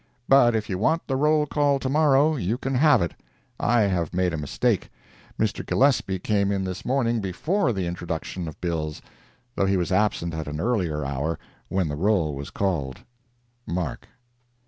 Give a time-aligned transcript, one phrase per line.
[0.27, 3.13] But if you want the roll call to morrow, you can have it.
[3.59, 4.89] I have made a mistake.
[5.39, 5.63] Mr.
[5.63, 9.03] Gillespie came in this morning before the introduction of bills,
[9.55, 11.37] though he was absent at an earlier hour,
[11.69, 14.07] when the roll was called.—MARK.